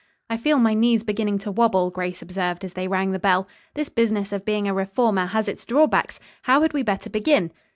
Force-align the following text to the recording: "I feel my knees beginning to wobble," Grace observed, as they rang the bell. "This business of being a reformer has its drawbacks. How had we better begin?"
"I 0.31 0.37
feel 0.37 0.57
my 0.57 0.73
knees 0.73 1.03
beginning 1.03 1.37
to 1.45 1.51
wobble," 1.51 1.91
Grace 1.91 2.23
observed, 2.23 2.65
as 2.65 2.73
they 2.73 2.87
rang 2.87 3.11
the 3.11 3.19
bell. 3.19 3.47
"This 3.75 3.87
business 3.89 4.33
of 4.33 4.43
being 4.43 4.67
a 4.67 4.73
reformer 4.73 5.27
has 5.27 5.47
its 5.47 5.63
drawbacks. 5.63 6.19
How 6.41 6.63
had 6.63 6.73
we 6.73 6.81
better 6.81 7.11
begin?" 7.11 7.51